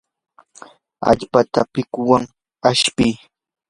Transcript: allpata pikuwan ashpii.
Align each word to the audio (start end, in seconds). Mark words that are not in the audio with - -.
allpata 1.09 1.61
pikuwan 1.73 2.23
ashpii. 2.69 3.13